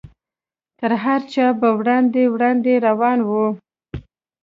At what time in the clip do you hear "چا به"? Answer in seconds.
1.33-1.67